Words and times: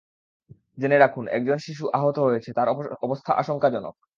জেনে 0.77 0.97
রাখুন, 0.97 1.25
একজন 1.29 1.57
শিশু 1.67 1.83
আহত 1.93 2.17
হয়েছে, 2.19 2.49
তার 2.53 2.67
অবস্থা 3.03 3.31
আশঙ্কাজনক। 3.33 3.95